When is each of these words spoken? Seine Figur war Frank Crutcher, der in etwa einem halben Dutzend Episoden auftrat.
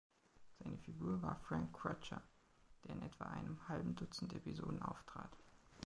Seine 0.57 0.79
Figur 0.79 1.21
war 1.21 1.35
Frank 1.47 1.73
Crutcher, 1.79 2.23
der 2.83 2.95
in 2.95 3.03
etwa 3.03 3.25
einem 3.25 3.59
halben 3.69 3.93
Dutzend 3.95 4.33
Episoden 4.33 4.81
auftrat. 4.81 5.29